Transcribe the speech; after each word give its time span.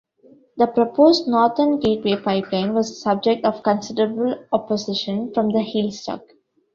The 0.57 0.65
proposed 0.65 1.27
Northern 1.27 1.77
Gateway 1.79 2.15
pipeline 2.19 2.73
was 2.73 2.89
the 2.89 2.95
subject 2.95 3.45
of 3.45 3.61
considerable 3.61 4.33
opposition 4.51 5.31
from 5.31 5.49
the 5.51 5.59
Heiltsuk. 5.59 6.23